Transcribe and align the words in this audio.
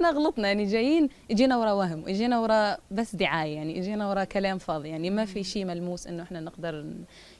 إحنا 0.00 0.18
غلطنا 0.18 0.48
يعني 0.48 0.64
جايين 0.64 1.08
اجينا 1.30 1.56
ورا 1.56 1.72
وهم 1.72 2.02
اجينا 2.08 2.40
ورا 2.40 2.76
بس 2.90 3.16
دعاية 3.16 3.54
يعني 3.54 3.78
اجينا 3.78 4.08
ورا 4.08 4.24
كلام 4.24 4.58
فاضي 4.58 4.88
يعني 4.88 5.10
ما 5.10 5.24
في 5.24 5.44
شيء 5.44 5.64
ملموس 5.64 6.06
إنه 6.06 6.22
إحنا 6.22 6.40
نقدر 6.40 6.84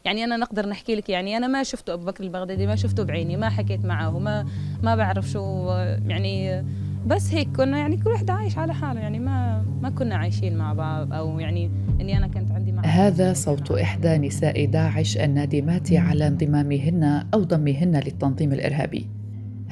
يعني 0.05 0.25
أنا 0.25 0.37
نقدر 0.37 0.69
نحكي 0.69 0.95
لك 0.95 1.09
يعني 1.09 1.37
أنا 1.37 1.47
ما 1.47 1.63
شفته 1.63 1.93
أبو 1.95 2.05
بكر 2.05 2.25
البغدادي 2.25 2.67
ما 2.67 2.77
شفته 2.77 3.03
بعيني 3.03 3.37
ما 3.37 3.49
حكيت 3.49 3.85
معه 3.85 4.19
ما 4.19 4.47
ما 4.83 4.95
بعرف 4.95 5.29
شو 5.29 5.69
يعني 6.07 6.65
بس 7.07 7.35
هيك 7.35 7.49
كنا 7.57 7.79
يعني 7.79 7.97
كل 7.97 8.11
واحد 8.11 8.31
عايش 8.31 8.59
على 8.59 8.75
حاله 8.75 9.01
يعني 9.01 9.19
ما 9.19 9.65
ما 9.83 9.91
كنا 9.91 10.17
عايشين 10.17 10.57
مع 10.57 10.73
بعض 10.73 11.13
أو 11.13 11.41
يعني 11.41 11.71
إني 12.01 12.17
أنا 12.17 12.27
كنت 12.27 12.51
عندي 12.51 12.73
مع 12.73 12.83
هذا 12.85 13.33
صوت 13.33 13.71
إحدى 13.71 14.19
نساء 14.19 14.65
داعش 14.65 15.17
النادمات 15.17 15.93
على 15.93 16.27
انضمامهن 16.27 17.25
أو 17.35 17.43
ضمهن 17.43 17.97
للتنظيم 17.97 18.53
الإرهابي. 18.53 19.20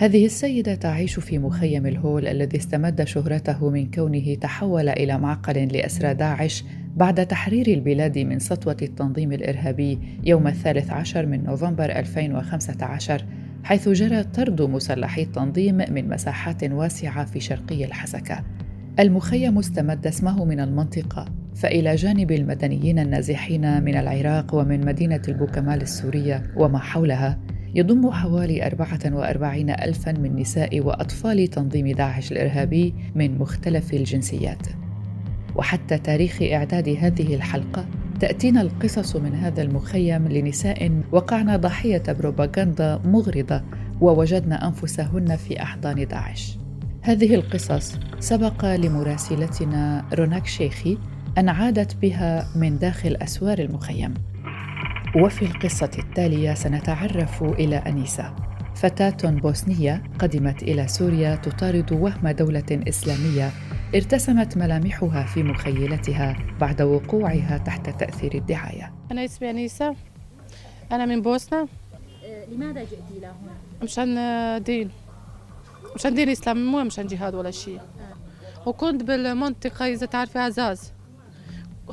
هذه 0.00 0.26
السيدة 0.26 0.74
تعيش 0.74 1.18
في 1.18 1.38
مخيم 1.38 1.86
الهول 1.86 2.26
الذي 2.26 2.56
استمد 2.56 3.04
شهرته 3.04 3.70
من 3.70 3.90
كونه 3.90 4.34
تحول 4.34 4.88
إلى 4.88 5.18
معقل 5.18 5.68
لأسرى 5.68 6.14
داعش 6.14 6.64
بعد 6.96 7.26
تحرير 7.26 7.66
البلاد 7.66 8.18
من 8.18 8.38
سطوة 8.38 8.76
التنظيم 8.82 9.32
الإرهابي 9.32 9.98
يوم 10.24 10.46
الثالث 10.46 10.90
عشر 10.90 11.26
من 11.26 11.44
نوفمبر 11.44 11.84
2015 11.84 13.24
حيث 13.64 13.88
جرى 13.88 14.22
طرد 14.22 14.62
مسلحي 14.62 15.22
التنظيم 15.22 15.76
من 15.76 16.08
مساحات 16.08 16.64
واسعة 16.64 17.24
في 17.24 17.40
شرقي 17.40 17.84
الحسكة. 17.84 18.44
المخيم 19.00 19.58
استمد 19.58 20.06
اسمه 20.06 20.44
من 20.44 20.60
المنطقة 20.60 21.24
فإلى 21.54 21.94
جانب 21.94 22.32
المدنيين 22.32 22.98
النازحين 22.98 23.82
من 23.82 23.94
العراق 23.94 24.54
ومن 24.54 24.86
مدينة 24.86 25.22
البوكمال 25.28 25.82
السورية 25.82 26.42
وما 26.56 26.78
حولها 26.78 27.38
يضم 27.74 28.10
حوالي 28.10 28.66
44 28.66 29.70
ألفا 29.70 30.12
من 30.12 30.36
نساء 30.36 30.80
وأطفال 30.80 31.48
تنظيم 31.48 31.88
داعش 31.88 32.32
الإرهابي 32.32 32.94
من 33.14 33.38
مختلف 33.38 33.94
الجنسيات. 33.94 34.66
وحتى 35.56 35.98
تاريخ 35.98 36.42
إعداد 36.42 36.88
هذه 36.88 37.34
الحلقة 37.34 37.86
تأتينا 38.20 38.60
القصص 38.60 39.16
من 39.16 39.34
هذا 39.34 39.62
المخيم 39.62 40.28
لنساء 40.28 41.02
وقعن 41.12 41.56
ضحية 41.56 42.02
بروباغندا 42.08 43.00
مغرضة 43.04 43.62
ووجدن 44.00 44.52
أنفسهن 44.52 45.36
في 45.36 45.62
أحضان 45.62 46.06
داعش. 46.06 46.58
هذه 47.02 47.34
القصص 47.34 47.98
سبق 48.20 48.74
لمراسلتنا 48.74 50.04
روناك 50.14 50.46
شيخي 50.46 50.98
أن 51.38 51.48
عادت 51.48 51.96
بها 51.96 52.48
من 52.56 52.78
داخل 52.78 53.16
أسوار 53.22 53.58
المخيم. 53.58 54.14
وفي 55.16 55.44
القصة 55.44 55.90
التالية 55.98 56.54
سنتعرف 56.54 57.42
إلى 57.42 57.76
أنيسة. 57.76 58.34
فتاة 58.74 59.30
بوسنية 59.30 60.02
قدمت 60.18 60.62
إلى 60.62 60.88
سوريا 60.88 61.36
تطارد 61.36 61.92
وهم 61.92 62.28
دولة 62.28 62.82
إسلامية 62.88 63.50
ارتسمت 63.94 64.56
ملامحها 64.56 65.26
في 65.26 65.42
مخيلتها 65.42 66.36
بعد 66.60 66.82
وقوعها 66.82 67.58
تحت 67.58 67.90
تأثير 68.00 68.34
الدعاية. 68.34 68.92
أنا 69.12 69.24
اسمي 69.24 69.50
أنيسة. 69.50 69.96
أنا 70.92 71.06
من 71.06 71.22
بوسنة. 71.22 71.68
لماذا 72.52 72.80
جئتي 72.80 73.18
إلى 73.18 73.26
هنا؟ 73.26 73.82
مشان 73.82 74.62
دين. 74.62 74.90
مشان 75.94 76.14
دين 76.14 76.28
الإسلام 76.28 76.66
مو 76.66 76.84
مشان 76.84 77.06
جهاد 77.06 77.34
ولا 77.34 77.50
شيء. 77.50 77.80
وكنت 78.66 79.02
بالمنطقة 79.02 79.86
إذا 79.86 80.06
تعرفي 80.06 80.38
عزاز 80.38 80.92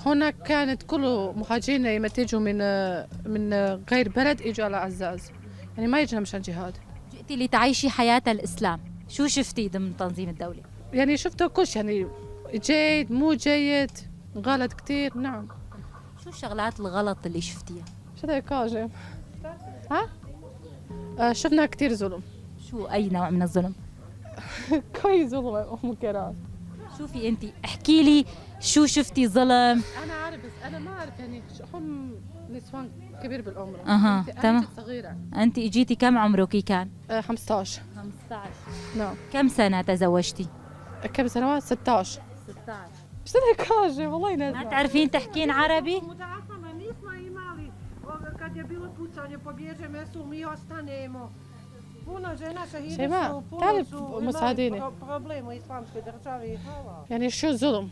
هناك 0.05 0.35
كانت 0.37 0.83
كل 0.83 1.33
مهاجرين 1.35 1.87
لما 1.87 2.07
تيجوا 2.07 2.39
من 2.39 2.57
من 3.25 3.53
غير 3.91 4.09
بلد 4.09 4.41
اجوا 4.41 4.65
على 4.65 4.77
عزاز 4.77 5.31
يعني 5.77 5.87
ما 5.87 6.01
يجنا 6.01 6.19
مشان 6.19 6.41
جهاد 6.41 6.77
جئتي 7.11 7.35
لتعيشي 7.35 7.89
حياة 7.89 8.23
الإسلام 8.27 8.79
شو 9.07 9.27
شفتي 9.27 9.69
ضمن 9.69 9.97
تنظيم 9.97 10.29
الدولة؟ 10.29 10.61
يعني 10.93 11.17
شفت 11.17 11.43
كل 11.43 11.67
شيء 11.67 11.85
يعني 11.85 12.07
جيد 12.53 13.11
مو 13.11 13.33
جيد 13.33 13.91
غلط 14.37 14.73
كتير 14.73 15.17
نعم 15.17 15.47
شو 16.23 16.29
الشغلات 16.29 16.79
الغلط 16.79 17.17
اللي 17.25 17.41
شفتيها؟ 17.41 17.85
شو 18.21 18.27
هيك 18.27 18.45
كاجم 18.45 18.89
ها؟ 19.91 20.09
آه 21.19 21.33
شفنا 21.33 21.65
كتير 21.65 21.93
ظلم 21.93 22.21
شو 22.69 22.85
أي 22.85 23.09
نوع 23.09 23.29
من 23.29 23.41
الظلم؟ 23.41 23.73
كويس 25.01 25.29
ظلم 25.29 25.77
منكرات 25.83 26.33
شوفي 26.97 27.27
أنت 27.27 27.45
احكي 27.65 28.03
لي 28.03 28.25
شو 28.65 28.85
شفتي 28.85 29.27
ظلم؟ 29.27 29.83
أنا 30.03 30.13
عارف 30.25 30.45
بس 30.45 30.51
أنا 30.65 30.79
ما 30.79 30.91
أعرف 30.99 31.19
يعني 31.19 31.41
هم 31.73 32.15
نسوان 32.49 32.89
كبير 33.23 33.41
بالعمر. 33.41 33.79
أها 33.87 34.25
تمام. 34.41 34.65
صغيرة. 34.77 35.15
انت 35.35 35.57
إجيتي 35.57 35.95
كم 35.95 36.17
عمرك 36.17 36.57
كان؟ 36.57 36.89
آه 37.09 37.21
15 37.21 37.81
15 37.95 38.49
نعم. 38.97 39.15
كم 39.33 39.47
سنة 39.47 39.81
تزوجتي؟ 39.81 40.47
كم 41.13 41.27
سنوات 41.27 41.63
16 41.63 42.21
16 42.47 42.75
شو 43.25 43.37
هيك 43.49 43.61
حاجة 43.61 44.09
والله 44.09 44.35
ما 44.35 44.63
تعرفين 44.63 45.11
تحكين 45.11 45.51
عربي؟ 45.51 46.01
kad 48.39 48.55
je 48.55 48.63
bilo 48.63 48.89
pucanje, 48.97 49.37
pobježemo, 49.37 49.97
jesu 49.97 50.25
mi 50.25 50.45
ostanemo. 50.45 51.29
Puno 52.05 52.35
žena 52.35 52.65
šehide 52.71 52.95
شيماء 52.95 53.31
su, 53.31 53.43
puno 53.49 53.59
تعرف 53.61 53.87
su 53.89 53.97
imali 53.97 54.25
مساعديني. 54.27 54.81
u 55.47 55.51
islamskoj 55.51 56.01
državi. 56.01 56.59
يعني 57.09 57.29
شو 57.29 57.47
الظلم؟ 57.47 57.89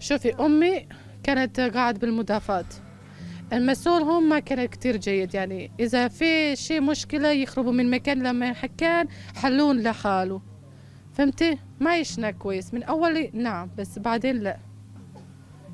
شوفي 0.00 0.34
أمي 0.46 0.86
كانت 1.22 1.60
قاعد 1.60 1.98
بالمدافعات 1.98 2.74
المسؤول 3.52 4.02
هم 4.02 4.28
ما 4.28 4.38
كان 4.38 4.66
كتير 4.66 4.96
جيد 4.96 5.34
يعني 5.34 5.70
إذا 5.80 6.08
في 6.08 6.56
شيء 6.56 6.80
مشكلة 6.80 7.28
يخربوا 7.30 7.72
من 7.72 7.90
مكان 7.90 8.22
لما 8.22 8.54
مكان 8.62 9.08
حلون 9.36 9.80
لحاله. 9.82 10.40
فهمتي؟ 11.12 11.58
ما 11.80 11.90
عشنا 11.90 12.30
كويس. 12.30 12.74
من 12.74 12.82
أول 12.82 13.30
نعم 13.32 13.70
بس 13.78 13.98
بعدين 13.98 14.36
لا. 14.36 14.56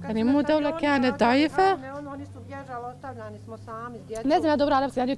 يعني 0.03 0.25
مو 0.25 0.41
دولة 0.41 0.71
كانت 0.71 1.21
ضعيفة. 1.21 1.77
znam 4.41 4.51
ja 4.51 4.57
dobro 4.57 4.75
arapski, 4.75 4.99
يعني 4.99 5.17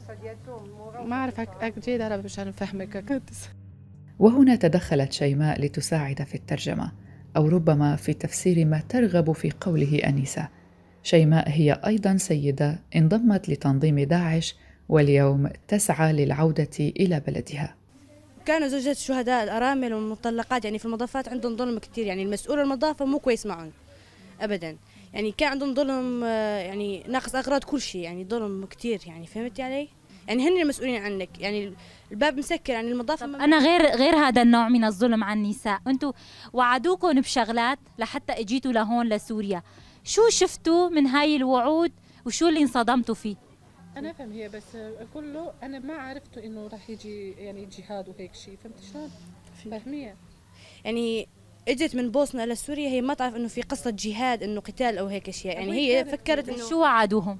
sa 0.00 0.12
djecom. 0.14 0.62
morali 0.78 1.06
ما 1.06 1.16
أعرف 1.16 1.40
smo 1.40 1.44
أك- 1.44 1.62
أجيد 1.62 2.00
عربي 2.00 2.22
مشان 2.22 2.48
أفهمك 2.48 3.04
وهنا 4.20 4.56
تدخلت 4.56 5.12
شيماء 5.12 5.60
لتساعد 5.60 6.22
في 6.22 6.34
الترجمة 6.34 6.92
أو 7.36 7.48
ربما 7.48 7.96
في 7.96 8.12
تفسير 8.12 8.64
ما 8.64 8.82
ترغب 8.88 9.32
في 9.32 9.52
قوله 9.60 10.00
أنيسة. 10.06 10.48
شيماء 11.02 11.48
هي 11.48 11.80
أيضا 11.86 12.16
سيدة 12.16 12.78
انضمت 12.96 13.48
لتنظيم 13.48 14.00
داعش 14.00 14.54
واليوم 14.88 15.48
تسعى 15.68 16.12
للعودة 16.12 16.68
إلى 16.80 17.20
بلدها. 17.26 17.74
كانوا 18.46 18.68
زوجات 18.68 18.96
الشهداء 18.96 19.44
الأرامل 19.44 19.94
والمطلقات 19.94 20.64
يعني 20.64 20.78
في 20.78 20.84
المضافات 20.84 21.28
عندهم 21.28 21.56
ظلم 21.56 21.78
كثير 21.78 22.06
يعني 22.06 22.22
المسؤول 22.22 22.60
المضافة 22.60 23.04
مو 23.04 23.18
كويس 23.18 23.46
معهم 23.46 23.70
ابدا. 24.40 24.76
يعني 25.14 25.32
كان 25.32 25.48
عندهم 25.48 25.74
ظلم 25.74 26.24
آه، 26.24 26.58
يعني 26.58 27.02
ناقص 27.08 27.34
أغراض 27.34 27.64
كل 27.64 27.80
شيء 27.80 28.00
يعني 28.00 28.24
ظلم 28.24 28.66
كثير 28.66 29.00
يعني 29.06 29.26
فهمتي 29.26 29.62
علي؟ 29.62 29.99
يعني 30.30 30.48
هن 30.48 30.62
المسؤولين 30.62 31.02
عنك. 31.02 31.40
يعني 31.40 31.74
الباب 32.10 32.38
مسكر 32.38 32.72
يعني 32.72 32.92
المضافه 32.92 33.26
طب 33.26 33.32
ما- 33.32 33.44
أنا 33.44 33.58
غير 33.58 33.86
غير 33.96 34.16
هذا 34.16 34.42
النوع 34.42 34.68
من 34.68 34.84
الظلم 34.84 35.24
على 35.24 35.40
النساء. 35.40 35.80
أنتم 35.86 36.12
وعدوكم 36.52 37.20
بشغلات 37.20 37.78
لحتى 37.98 38.32
إجيتوا 38.32 38.72
لهون 38.72 39.08
لسوريا. 39.08 39.62
شو 40.04 40.28
شفتوا 40.28 40.88
من 40.88 41.06
هاي 41.06 41.36
الوعود 41.36 41.92
وشو 42.26 42.48
اللي 42.48 42.60
انصدمتوا 42.60 43.14
فيه؟ 43.14 43.36
أنا 43.96 44.10
أفهم 44.10 44.32
هي 44.32 44.48
بس 44.48 44.76
أقول 44.76 45.34
له 45.34 45.52
أنا 45.62 45.78
ما 45.78 45.94
عرفت 45.94 46.38
إنه 46.38 46.66
راح 46.72 46.90
يجي 46.90 47.30
يعني 47.30 47.66
جهاد 47.78 48.08
وهيك 48.08 48.34
شيء 48.34 48.56
فهمت 48.64 48.74
شلون؟ 48.92 49.10
فاهمية؟ 49.70 50.16
يعني 50.84 51.28
إجت 51.68 51.96
من 51.96 52.10
بوسنا 52.10 52.46
لسوريا 52.46 52.88
هي 52.88 53.00
ما 53.00 53.14
تعرف 53.14 53.36
إنه 53.36 53.48
في 53.48 53.62
قصة 53.62 53.94
جهاد 53.98 54.42
إنه 54.42 54.60
قتال 54.60 54.98
أو 54.98 55.06
هيك 55.06 55.28
أشياء. 55.28 55.54
يعني 55.54 55.72
هي 55.72 56.04
فكرت 56.04 56.48
إنه 56.48 56.68
شو 56.68 56.80
وعدوهم؟ 56.80 57.38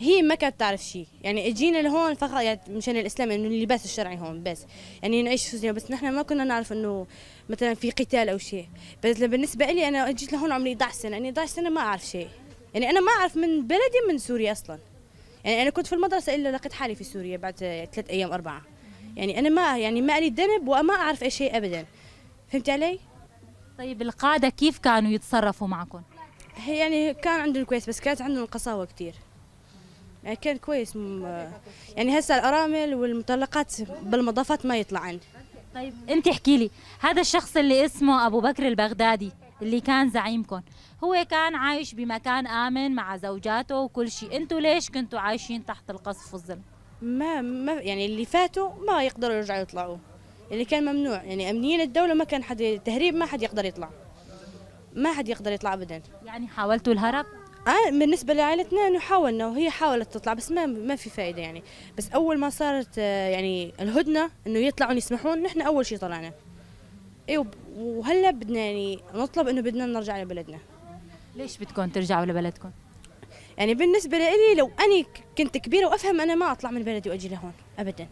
هي 0.00 0.22
ما 0.22 0.34
كانت 0.34 0.60
تعرف 0.60 0.82
شيء 0.82 1.06
يعني 1.22 1.48
اجينا 1.48 1.82
لهون 1.82 2.14
فقط 2.14 2.40
يعني 2.40 2.60
مشان 2.68 2.96
الإسلام 2.96 3.30
إنه 3.30 3.48
اللباس 3.48 3.84
الشرعي 3.84 4.18
هون 4.18 4.42
بس. 4.42 4.66
يعني 5.02 5.22
نعيش 5.22 5.48
في 5.48 5.72
بس 5.72 5.90
نحن 5.90 6.12
ما 6.12 6.22
كنا 6.22 6.44
نعرف 6.44 6.72
إنه 6.72 7.06
مثلا 7.48 7.74
في 7.74 7.90
قتال 7.90 8.28
أو 8.28 8.38
شيء 8.38 8.68
بس 9.04 9.18
بالنسبة 9.18 9.66
لي 9.66 9.88
أنا 9.88 10.08
اجيت 10.08 10.32
لهون 10.32 10.52
عمري 10.52 10.72
11 10.72 10.94
سنة. 10.94 11.12
يعني 11.12 11.28
11 11.28 11.52
سنة 11.52 11.70
ما 11.70 11.80
أعرف 11.80 12.06
شيء 12.06 12.28
يعني 12.74 12.90
أنا 12.90 13.00
ما 13.00 13.12
أعرف 13.12 13.36
من 13.36 13.66
بلدي 13.66 14.00
من 14.08 14.18
سوريا 14.18 14.52
أصلا. 14.52 14.78
يعني 15.44 15.62
أنا 15.62 15.70
كنت 15.70 15.86
في 15.86 15.92
المدرسة 15.92 16.34
إلا 16.34 16.48
لقيت 16.48 16.72
حالي 16.72 16.94
في 16.94 17.04
سوريا 17.04 17.36
بعد 17.36 17.54
ثلاث 17.92 18.10
أيام 18.10 18.32
أربعة. 18.32 18.62
يعني 19.16 19.38
أنا 19.38 19.48
ما 19.48 19.78
يعني 19.78 20.02
ما 20.02 20.20
لي 20.20 20.28
ذنب 20.28 20.68
وما 20.68 20.94
أعرف 20.94 21.22
أي 21.22 21.30
شيء 21.30 21.56
ابدا. 21.56 21.86
فهمت 22.52 22.70
علي؟ 22.70 22.98
طيب 23.78 24.02
القادة 24.02 24.48
كيف 24.48 24.78
كانوا 24.78 25.10
يتصرفوا 25.10 25.66
معكم؟ 25.66 26.02
هي 26.56 26.78
يعني 26.78 27.14
كان 27.14 27.40
عندهم 27.40 27.64
كويس 27.64 27.88
بس 27.88 28.00
كانت 28.00 28.22
عندهم 28.22 28.46
قساوة 28.46 28.84
كتير. 28.84 29.14
يعني 30.24 30.36
كان 30.36 30.56
كويس. 30.56 30.96
م... 30.96 31.22
يعني 31.96 32.18
هسه 32.18 32.34
الأرامل 32.38 32.94
والمطلقات 32.94 33.74
بالمضافات 34.02 34.66
ما 34.66 34.76
يطلع 34.76 35.00
عندي 35.00 35.26
طيب 35.74 35.94
انت 36.10 36.28
احكي 36.28 36.56
لي 36.56 36.70
هذا 37.00 37.20
الشخص 37.20 37.56
اللي 37.56 37.84
اسمه 37.84 38.26
أبو 38.26 38.40
بكر 38.40 38.68
البغدادي 38.68 39.32
اللي 39.62 39.80
كان 39.80 40.10
زعيمكم 40.10 40.60
هو 41.04 41.26
كان 41.30 41.54
عايش 41.54 41.94
بمكان 41.94 42.46
آمن 42.46 42.94
مع 42.94 43.16
زوجاته 43.16 43.78
وكل 43.80 44.10
شيء. 44.10 44.36
أنتوا 44.36 44.60
ليش 44.60 44.90
كنتوا 44.90 45.20
عايشين 45.20 45.66
تحت 45.66 45.90
القصف 45.90 46.32
والظلم؟ 46.34 46.62
ما, 47.02 47.40
ما 47.40 47.72
يعني 47.72 48.06
اللي 48.06 48.24
فاتوا 48.24 48.70
ما 48.86 49.02
يقدروا 49.02 49.34
يرجعوا 49.36 49.60
يطلعوا. 49.60 49.96
اللي 50.52 50.64
كان 50.64 50.84
ممنوع 50.84 51.22
يعني 51.22 51.50
أمنيين 51.50 51.80
الدولة 51.80 52.14
ما 52.14 52.24
كان 52.24 52.42
حد 52.42 52.80
تهريب 52.84 53.14
ما 53.14 53.26
حد 53.26 53.42
يقدر 53.42 53.64
يطلع. 53.64 53.90
ما 54.94 55.12
حد 55.12 55.28
يقدر 55.28 55.52
يطلع 55.52 55.74
ابدا. 55.74 56.02
يعني 56.24 56.48
حاولتوا 56.48 56.92
الهرب؟ 56.92 57.26
آه 57.68 57.90
بالنسبة 57.90 58.34
لعائلتنا 58.34 58.88
إنه 58.88 58.98
حاولنا 58.98 59.46
وهي 59.46 59.70
حاولت 59.70 60.14
تطلع 60.14 60.34
بس 60.34 60.50
ما 60.50 60.66
ما 60.66 60.96
في 60.96 61.10
فائدة 61.10 61.42
يعني. 61.42 61.62
بس 61.98 62.10
أول 62.10 62.38
ما 62.38 62.50
صارت 62.50 62.98
آه، 62.98 63.28
يعني 63.28 63.72
الهدنة 63.80 64.30
إنه 64.46 64.58
يطلعون 64.58 64.96
يسمحون 64.96 65.42
نحن 65.42 65.60
أول 65.60 65.86
شيء 65.86 65.98
طلعنا. 65.98 66.32
أيوه 67.28 67.46
وهلا 67.76 68.30
بدنا 68.30 68.58
يعني 68.58 68.98
نطلب 69.14 69.48
إنه 69.48 69.60
بدنا 69.60 69.86
نرجع 69.86 70.22
لبلدنا. 70.22 70.58
ليش 71.36 71.58
بدكم 71.58 71.88
ترجعوا 71.88 72.26
لبلدكم؟ 72.26 72.70
يعني 73.58 73.74
بالنسبة 73.74 74.18
لي 74.18 74.54
لو 74.58 74.70
أنا 74.80 75.04
كنت 75.38 75.56
كبيرة 75.56 75.86
وأفهم 75.86 76.20
أنا 76.20 76.34
ما 76.34 76.52
أطلع 76.52 76.70
من 76.70 76.82
بلدي 76.82 77.10
وأجي 77.10 77.28
لهون 77.28 77.52
أبدا. 77.78 78.08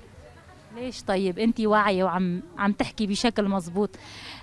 ليش 0.77 1.03
طيب؟ 1.03 1.39
انت 1.39 1.61
واعية 1.61 2.05
وعم 2.05 2.43
عم 2.59 2.73
تحكي 2.73 3.07
بشكل 3.07 3.49
مزبوط 3.49 3.91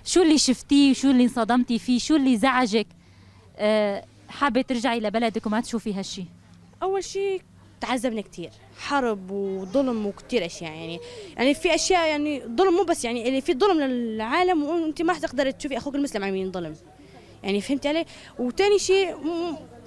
شو 0.04 0.22
اللي 0.22 0.38
شفتيه؟ 0.38 0.92
وشو 0.92 1.12
اللي 1.12 1.24
انصدمتي 1.24 1.80
فيه؟ 1.80 2.00
شو 2.00 2.16
اللي 2.16 2.38
زعجك؟ 2.38 2.88
أه 3.58 4.06
حابة 4.30 4.62
ترجعي 4.62 5.00
لبلدك 5.00 5.46
وما 5.46 5.62
تشوفي 5.62 5.94
هالشي؟ 5.94 6.24
أول 6.84 7.04
شيء 7.04 7.42
تعذبنا 7.82 8.22
كتير. 8.22 8.50
حرب 8.78 9.32
وظلم 9.32 10.06
وكتير 10.06 10.46
أشياء 10.46 10.72
يعني 10.72 11.00
يعني 11.38 11.54
في 11.54 11.76
أشياء 11.76 12.08
يعني 12.10 12.42
ظلم 12.46 12.74
مو 12.74 12.84
بس 12.84 13.06
يعني 13.06 13.28
اللي 13.28 13.42
في 13.42 13.54
ظلم 13.54 13.82
للعالم 13.82 14.64
وأنت 14.64 15.02
ما 15.02 15.14
حتقدر 15.14 15.52
تشوفي 15.52 15.78
أخوك 15.78 15.96
المسلم 15.96 16.24
عم 16.24 16.36
ينظلم 16.36 16.76
يعني 17.44 17.62
فهمتي 17.62 17.88
علي؟ 17.88 18.06
وتاني 18.40 18.80
شيء 18.80 19.16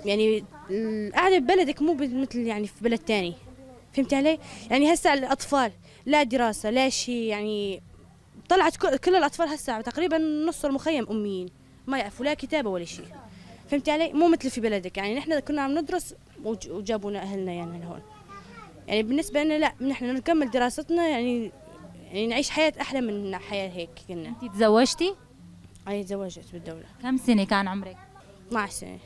يعني 0.04 0.44
القعدة 0.70 1.38
ببلدك 1.38 1.82
مو 1.82 1.94
مثل 1.94 2.38
يعني 2.38 2.66
في 2.66 2.84
بلد 2.84 2.98
تاني. 2.98 3.34
فهمتي 3.92 4.16
علي؟ 4.16 4.38
يعني 4.70 4.92
هسه 4.94 5.14
الأطفال 5.14 5.72
لا 6.06 6.22
دراسة 6.22 6.70
لا 6.70 6.88
شيء 6.88 7.22
يعني 7.22 7.82
طلعت 8.48 8.76
كل- 8.76 9.16
الأطفال 9.16 9.48
هسه 9.48 9.80
تقريبا 9.80 10.18
نص 10.18 10.64
المخيم 10.64 11.06
أميين. 11.10 11.48
ما 11.86 11.98
يعرفوا 11.98 12.24
لا 12.24 12.34
كتابة 12.34 12.70
ولا 12.70 12.84
شيء 12.84 13.04
فهمتي 13.70 13.90
علي؟ 13.90 14.12
مو 14.12 14.28
مثل 14.28 14.50
في 14.50 14.60
بلدك 14.60 14.96
يعني 14.98 15.14
نحن 15.14 15.40
كنا 15.40 15.62
عم 15.62 15.78
ندرس 15.78 16.14
وج- 16.44 16.70
وجابونا 16.70 17.22
أهلنا 17.22 17.52
يعني 17.52 17.78
لهون 17.78 18.02
يعني 18.88 19.02
بالنسبة 19.02 19.42
لنا 19.42 19.58
لا 19.58 19.72
نحن 19.80 20.14
نكمل 20.14 20.50
دراستنا 20.50 21.08
يعني 21.08 21.52
يعني 22.04 22.26
نعيش 22.26 22.50
حياة 22.50 22.72
أحلى 22.80 23.00
من 23.00 23.36
حياة 23.38 23.68
هيك 23.70 23.90
كنا. 24.08 24.28
انت 24.28 24.44
تزوجتي؟ 24.54 25.14
أنا 25.88 26.02
تزوجت 26.02 26.52
بالدولة. 26.52 26.84
كم 27.02 27.16
سنة 27.16 27.44
كان 27.44 27.68
عمرك؟ 27.68 27.96
12 28.48 28.72
سنة. 28.72 28.98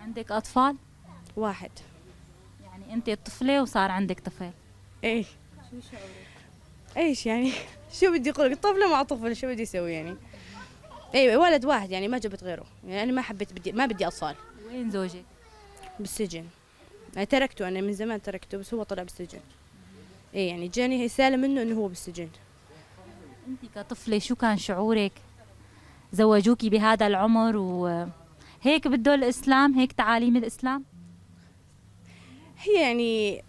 عندك 0.00 0.32
أطفال؟ 0.32 0.76
واحد. 1.36 1.70
يعني 2.64 2.94
انت 2.94 3.10
طفلة 3.10 3.62
وصار 3.62 3.90
عندك 3.90 4.20
طفل. 4.20 4.50
إيه. 5.04 5.22
شو 5.22 5.80
شعورك؟ 5.90 6.26
إيش 6.96 7.26
يعني؟ 7.26 7.52
شو 8.00 8.12
بدي 8.12 8.30
أقول 8.30 8.50
لك 8.50 8.58
طفلة 8.58 8.90
مع 8.92 9.02
طفل 9.02 9.36
شو 9.36 9.46
بدي 9.46 9.62
أسوي 9.62 9.92
يعني؟ 9.92 10.16
أيوه 11.14 11.36
ولد 11.42 11.64
واحد 11.64 11.90
يعني 11.90 12.08
ما 12.08 12.18
جبت 12.18 12.44
غيره. 12.44 12.64
يعني 12.86 13.02
أنا 13.02 13.12
ما 13.12 13.22
حبيت 13.22 13.52
بدي 13.52 13.72
ما 13.72 13.86
بدي 13.86 14.06
أطفال. 14.06 14.34
وين 14.68 14.90
زوجك 14.90 15.24
بالسجن. 16.00 16.44
يعني 17.14 17.26
تركته 17.26 17.68
أنا 17.68 17.80
من 17.80 17.92
زمان 17.92 18.22
تركته 18.22 18.58
بس 18.58 18.74
هو 18.74 18.82
طلع 18.82 19.02
بالسجن. 19.02 19.40
إيه 20.34 20.48
يعني 20.48 20.68
جاني 20.68 21.04
رساله 21.04 21.36
منه 21.36 21.62
إنه 21.62 21.74
هو 21.76 21.88
بالسجن. 21.88 22.28
أنت 23.48 23.60
كطفلة 23.74 24.18
شو 24.18 24.34
كان 24.34 24.56
شعورك؟ 24.58 25.12
زوجوكي 26.12 26.68
بهذا 26.70 27.06
العمر 27.06 27.56
وهيك 27.56 28.88
بده 28.88 29.14
الإسلام؟ 29.14 29.74
هيك 29.74 29.92
تعاليم 29.92 30.36
الإسلام؟ 30.36 30.84
هي 32.58 32.80
يعني 32.82 33.42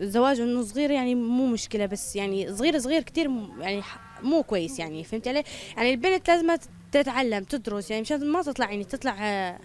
الزواج 0.00 0.40
إنه 0.40 0.62
صغير 0.62 0.90
يعني 0.90 1.14
مو 1.14 1.46
مشكلة 1.46 1.86
بس 1.86 2.16
يعني 2.16 2.56
صغير 2.56 2.78
صغير 2.78 3.02
كتير 3.02 3.28
م- 3.28 3.62
يعني 3.62 3.82
مو 4.22 4.42
كويس 4.42 4.78
يعني 4.78 5.04
فهمت 5.04 5.28
علي؟ 5.28 5.44
يعني 5.76 5.90
البنت 5.90 6.28
لازم 6.28 6.50
تتعلم 6.96 7.44
تدرس 7.44 7.90
يعني 7.90 8.02
مشان 8.02 8.32
ما 8.32 8.42
تطلع 8.42 8.70
يعني 8.70 8.84
تطلع 8.84 9.16
آه، 9.20 9.58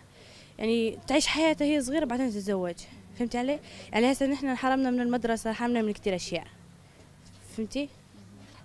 يعني 0.59 0.97
تعيش 1.07 1.27
حياتها 1.27 1.65
هي 1.65 1.81
صغيرة 1.81 2.05
بعدين 2.05 2.29
تتزوج. 2.29 2.75
فهمت 3.19 3.35
علي؟ 3.35 3.59
يعني 3.91 4.11
هسه 4.11 4.25
نحن 4.25 4.55
حرمنا 4.55 4.89
من 4.89 5.01
المدرسة 5.01 5.53
حرمنا 5.53 5.81
من 5.81 5.91
كتير 5.91 6.15
أشياء. 6.15 6.47
فهمتي؟ 7.57 7.89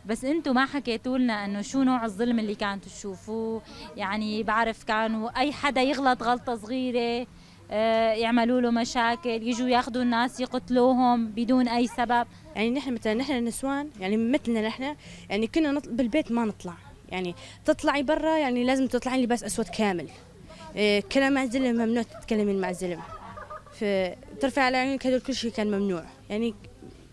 بس 0.07 0.25
أنتم 0.25 0.55
ما 0.55 0.67
حكيتوا 0.67 1.19
لنا 1.19 1.45
إنه 1.45 1.63
شو 1.63 1.83
نوع 1.83 2.05
الظلم 2.05 2.39
اللي 2.39 2.55
كانتوا 2.55 2.93
تشوفوه؟ 2.93 3.63
يعني 3.97 4.43
بعرف 4.43 4.85
كانوا 4.85 5.41
أي 5.41 5.53
حدا 5.53 5.83
يغلط 5.83 6.23
غلطة 6.23 6.57
صغيرة 6.57 7.27
آه، 7.71 8.13
يعملوا 8.13 8.61
له 8.61 8.71
مشاكل 8.71 9.31
يجوا 9.31 9.69
ياخذوا 9.69 10.03
الناس 10.03 10.41
يقتلوهم 10.41 11.27
بدون 11.27 11.69
أي 11.69 11.87
سبب. 11.87 12.27
يعني 12.57 12.71
نحن 12.71 12.95
مثلا 12.95 13.15
نحن 13.15 13.33
النسوان 13.33 13.91
يعني 14.01 14.17
مثلنا 14.17 14.67
نحن 14.67 14.97
يعني 15.31 15.47
كنا 15.47 15.73
نطلع 15.73 15.93
بالبيت 15.93 16.33
ما 16.33 16.45
نطلع. 16.45 16.75
يعني 17.09 17.35
تطلعي 17.65 18.03
برا 18.03 18.39
يعني 18.39 18.65
لازم 18.65 18.87
تطلعي 18.87 19.23
لباس 19.23 19.45
أسود 19.45 19.69
كامل. 19.69 20.09
إيه 20.77 21.01
كلام 21.01 21.33
مع 21.33 21.43
الزلم 21.43 21.77
ممنوع 21.77 22.03
تتكلمين 22.03 22.61
مع 22.61 22.71
الزلم 22.71 23.01
فترفع 23.73 24.63
على 24.63 24.77
عينك 24.77 25.07
هذول 25.07 25.21
كل 25.21 25.35
شيء 25.35 25.51
كان 25.51 25.67
ممنوع. 25.67 26.05
يعني 26.31 26.55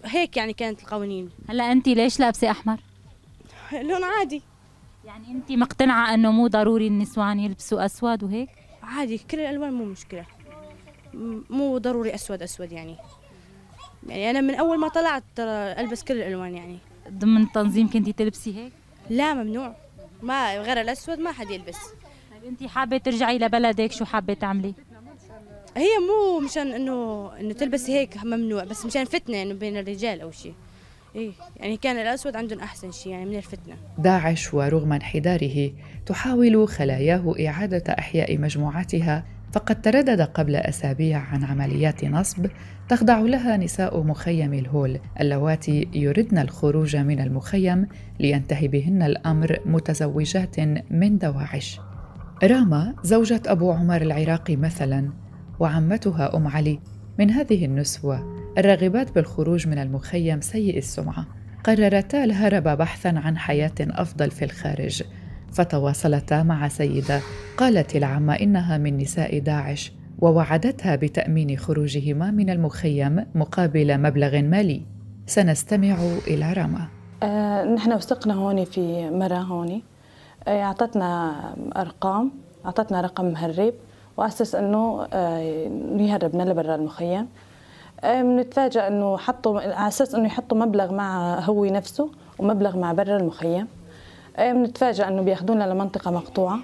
هيك 0.05 0.37
يعني 0.37 0.53
كانت 0.53 0.81
القوانين. 0.81 1.29
هلا 1.49 1.71
انت 1.71 1.87
ليش 1.87 2.19
لابسة 2.19 2.51
أحمر؟ 2.51 2.79
لون 3.73 4.03
عادي. 4.03 4.41
يعني 5.05 5.31
انت 5.31 5.51
مقتنعة 5.51 6.13
أنه 6.13 6.31
مو 6.31 6.47
ضروري 6.47 6.87
النسوان 6.87 7.39
يلبسوا 7.39 7.85
أسود 7.85 8.23
وهيك؟ 8.23 8.49
عادي 8.83 9.17
كل 9.17 9.39
الألوان 9.39 9.73
مو 9.73 9.85
مشكلة. 9.85 10.25
مو 11.49 11.77
ضروري 11.77 12.15
أسود 12.15 12.43
أسود 12.43 12.71
يعني. 12.71 12.95
يعني 14.07 14.29
أنا 14.29 14.41
من 14.41 14.55
أول 14.55 14.79
ما 14.79 14.87
طلعت 14.87 15.23
ترى 15.35 15.51
ألبس 15.51 16.03
كل 16.03 16.13
الألوان 16.13 16.55
يعني. 16.55 16.77
ضمن 17.09 17.51
تنظيم 17.51 17.89
كنتي 17.89 18.13
تلبسي 18.13 18.57
هيك؟ 18.57 18.73
لا 19.11 19.33
ممنوع. 19.33 19.75
ما 20.21 20.57
غير 20.57 20.81
الأسود 20.81 21.19
ما 21.19 21.31
حد 21.31 21.49
يلبس. 21.49 21.77
طيب 22.31 22.43
انت 22.47 22.63
حابة 22.63 22.97
ترجعي 22.97 23.37
لبلدك؟ 23.37 23.91
شو 23.91 24.05
حابة 24.05 24.33
تعملي؟ 24.33 24.73
هي 25.77 25.89
مو 26.07 26.39
مشان 26.39 26.73
إنه 26.73 27.31
إنه 27.39 27.53
تلبسي 27.53 27.93
هيك 27.93 28.17
ممنوع 28.23 28.63
بس 28.63 28.85
مشان 28.85 29.05
فتنة 29.05 29.41
إنه 29.41 29.53
بين 29.53 29.77
الرجال 29.77 30.21
أو 30.21 30.31
شيء 30.31 30.53
إيه 31.15 31.31
يعني 31.57 31.77
كان 31.77 31.97
الأسود 31.97 32.35
عندهم 32.35 32.59
أحسن 32.59 32.91
شيء 32.91 33.11
يعني 33.11 33.25
من 33.25 33.35
الفتنة. 33.35 33.75
داعش 33.97 34.53
ورغم 34.53 34.93
انحداره 34.93 35.71
تحاول 36.05 36.67
خلاياه 36.67 37.35
إعادة 37.47 37.93
إحياء 37.99 38.37
مجموعتها 38.37 39.23
فقد 39.51 39.81
تردد 39.81 40.21
قبل 40.21 40.55
أسابيع 40.55 41.19
عن 41.19 41.43
عمليات 41.43 42.05
نصب 42.05 42.47
تخضع 42.89 43.19
لها 43.19 43.57
نساء 43.57 44.03
مخيم 44.03 44.53
الهول 44.53 44.99
اللواتي 45.21 45.87
يردن 45.93 46.37
الخروج 46.37 46.95
من 46.95 47.19
المخيم 47.19 47.87
لينتهي 48.19 48.67
بهن 48.67 49.03
الأمر 49.03 49.59
متزوجات 49.65 50.59
من 50.91 51.17
دواعش. 51.17 51.79
راما 52.43 52.95
زوجة 53.03 53.41
أبو 53.45 53.71
عمر 53.71 54.01
العراقي 54.01 54.55
مثلا 54.55 55.09
وعمتها 55.59 56.37
أم 56.37 56.47
علي 56.47 56.79
من 57.19 57.31
هذه 57.31 57.65
النسوة 57.65 58.35
الراغبات 58.57 59.15
بالخروج 59.15 59.67
من 59.67 59.77
المخيم 59.77 60.41
سيء 60.41 60.77
السمعة. 60.77 61.27
قررتا 61.63 62.23
الهرب 62.23 62.63
بحثا 62.63 63.07
عن 63.07 63.37
حياة 63.37 63.75
أفضل 63.81 64.31
في 64.31 64.45
الخارج. 64.45 65.03
فتواصلتا 65.51 66.43
مع 66.43 66.67
سيدة 66.67 67.19
قالت 67.57 67.95
العمة 67.95 68.33
إنها 68.33 68.77
من 68.77 68.97
نساء 68.97 69.39
داعش 69.39 69.91
ووعدتها 70.19 70.95
بتأمين 70.95 71.57
خروجهما 71.57 72.31
من 72.31 72.49
المخيم 72.49 73.25
مقابل 73.35 73.97
مبلغ 73.97 74.41
مالي. 74.41 74.81
سنستمع 75.25 75.97
إلى 76.27 76.53
رما. 76.53 76.87
آه، 77.23 77.63
نحن 77.63 77.93
وثقنا 77.93 78.33
هون 78.33 78.65
في 78.65 79.09
مرة 79.09 79.35
هون 79.35 79.81
آه، 80.47 80.63
أعطتنا 80.63 81.33
أرقام 81.77 82.31
أعطتنا 82.65 83.01
رقم 83.01 83.25
مهرب 83.25 83.73
وأسس 84.17 84.55
إنه 84.55 85.07
آه، 85.13 85.67
لبرا 86.33 86.75
المخيم. 86.75 87.27
آه، 88.03 88.21
بنتفاجئ 88.21 88.87
إنه 88.87 89.17
حطوا 89.17 89.61
على 89.61 89.87
أساس 89.87 90.15
إنه 90.15 90.25
يحطوا 90.25 90.57
مبلغ 90.57 90.93
مع 90.93 91.39
هو 91.39 91.65
نفسه 91.65 92.09
ومبلغ 92.39 92.77
مع 92.77 92.93
برا 92.93 93.17
المخيم. 93.17 93.61
آه، 93.61 93.80
بنتفاجئ 94.39 95.07
إنه 95.07 95.21
بياخذونا 95.21 95.63
لمنطقة 95.63 96.11
مقطوعة 96.11 96.59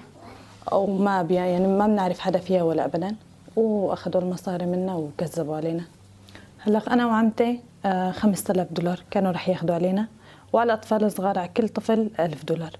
أو 0.72 0.86
ما 0.86 1.22
بي 1.22 1.34
يعني 1.34 1.66
ما 1.66 1.86
بنعرف 1.86 2.18
حدا 2.18 2.38
فيها 2.38 2.62
ولا 2.62 2.84
أبدا. 2.84 3.16
وأخذوا 3.56 4.22
المصاري 4.22 4.66
منا 4.66 4.94
وكذبوا 4.94 5.56
علينا. 5.56 5.84
هلأ 6.58 6.92
أنا 6.92 7.06
وعمتي 7.06 7.60
آه، 7.84 8.10
5000 8.10 8.72
دولار 8.72 9.00
كانوا 9.10 9.32
رح 9.32 9.48
ياخذوا 9.48 9.74
علينا. 9.74 10.06
وعلى 10.52 10.72
الاطفال 10.72 11.04
الصغار 11.04 11.38
على 11.38 11.48
كل 11.48 11.68
طفل 11.68 12.10
1000 12.20 12.44
دولار. 12.44 12.70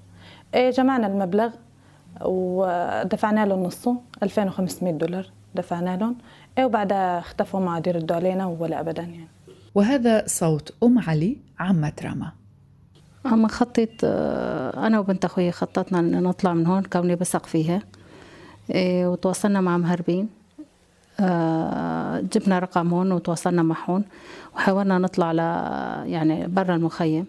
إيه 0.55 0.71
جمعنا 0.71 1.07
المبلغ 1.07 1.51
ودفعنا 2.25 3.47
لهم 3.47 3.63
نصه 3.63 3.97
2500 4.23 4.93
دولار 4.93 5.31
دفعنا 5.55 5.97
لهم. 5.97 6.17
إيه 6.59 6.65
وبعدها 6.65 7.19
اختفوا 7.19 7.61
ما 7.61 7.71
عاد 7.71 7.87
يردوا 7.87 8.17
علينا 8.17 8.47
ولا 8.47 8.81
ابدا 8.81 9.03
يعني. 9.03 9.29
وهذا 9.75 10.25
صوت 10.27 10.75
أم 10.83 10.99
علي 10.99 11.37
عمة 11.59 11.93
راما 12.05 12.33
أما 13.27 13.49
خطيت 13.49 14.01
آه، 14.05 14.87
أنا 14.87 14.99
وبنت 14.99 15.25
أخوي 15.25 15.53
خططنا 15.53 15.99
إن 15.99 16.23
نطلع 16.23 16.55
من 16.55 16.67
هون 16.67 16.83
كوني 16.83 17.17
بثق 17.17 17.47
فيها. 17.47 17.83
إيه، 18.71 19.07
وتواصلنا 19.07 19.61
مع 19.61 19.77
مهربين. 19.77 20.29
آه، 21.21 22.21
جبنا 22.21 22.59
رقم 22.59 22.89
هون 22.95 23.13
وتواصلنا 23.13 23.63
معهم 23.63 24.05
وحاولنا 24.55 24.99
نطلع 24.99 25.33
ل 25.33 25.39
يعني 26.09 26.47
برا 26.47 26.75
المخيم. 26.75 27.27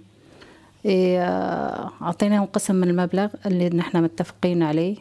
إيه، 0.86 1.22
آه، 1.22 1.91
أعطيناهم 2.01 2.46
قسم 2.46 2.75
من 2.75 2.89
المبلغ 2.89 3.27
اللي 3.46 3.69
نحن 3.69 4.03
متفقين 4.03 4.63
عليه 4.63 4.96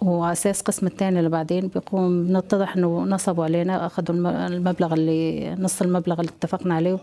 وعلى 0.00 0.32
أساس 0.32 0.62
قسم 0.62 0.86
الثاني 0.86 1.18
اللي 1.18 1.30
بعدين 1.30 1.68
بيقوم 1.68 2.26
بنتضح 2.26 2.76
إنه 2.76 3.04
نصبوا 3.04 3.44
علينا 3.44 3.86
أخذوا 3.86 4.46
المبلغ 4.46 4.94
اللي 4.94 5.54
نص 5.54 5.82
المبلغ 5.82 6.20
اللي 6.20 6.30
اتفقنا 6.30 6.74
عليه 6.74 6.98